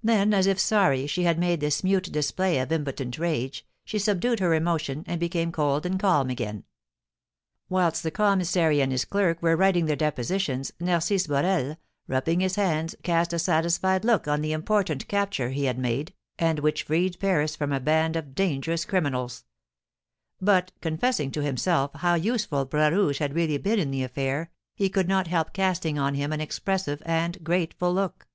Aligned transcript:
Then, 0.00 0.32
as 0.32 0.46
if 0.46 0.60
sorry 0.60 1.08
she 1.08 1.24
had 1.24 1.40
made 1.40 1.58
this 1.58 1.82
mute 1.82 2.12
display 2.12 2.60
of 2.60 2.70
impotent 2.70 3.18
rage, 3.18 3.66
she 3.84 3.98
subdued 3.98 4.38
her 4.38 4.54
emotion, 4.54 5.02
and 5.08 5.18
became 5.18 5.50
cold 5.50 5.84
and 5.84 5.98
calm 5.98 6.30
again. 6.30 6.62
Whilst 7.68 8.00
the 8.04 8.12
commissary 8.12 8.80
and 8.80 8.92
his 8.92 9.04
clerk 9.04 9.42
were 9.42 9.56
writing 9.56 9.86
their 9.86 9.96
depositions, 9.96 10.72
Narcisse 10.78 11.26
Borel, 11.26 11.78
rubbing 12.06 12.38
his 12.38 12.54
hands, 12.54 12.94
cast 13.02 13.32
a 13.32 13.40
satisfied 13.40 14.04
look 14.04 14.28
on 14.28 14.40
the 14.40 14.52
important 14.52 15.08
capture 15.08 15.50
he 15.50 15.64
had 15.64 15.80
made, 15.80 16.14
and 16.38 16.60
which 16.60 16.84
freed 16.84 17.18
Paris 17.18 17.56
from 17.56 17.72
a 17.72 17.80
band 17.80 18.14
of 18.14 18.36
dangerous 18.36 18.84
criminals; 18.84 19.46
but, 20.40 20.70
confessing 20.80 21.32
to 21.32 21.42
himself 21.42 21.90
how 21.96 22.14
useful 22.14 22.66
Bras 22.66 22.92
Rouge 22.92 23.18
had 23.18 23.34
really 23.34 23.58
been 23.58 23.80
in 23.80 23.90
the 23.90 24.04
affair, 24.04 24.52
he 24.76 24.88
could 24.88 25.08
not 25.08 25.26
help 25.26 25.52
casting 25.52 25.98
on 25.98 26.14
him 26.14 26.32
an 26.32 26.40
expressive 26.40 27.02
and 27.04 27.42
grateful 27.42 27.92
look. 27.92 28.28